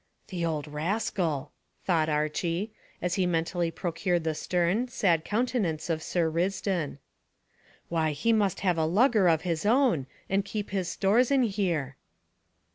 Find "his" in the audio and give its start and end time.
9.43-9.63, 10.71-10.87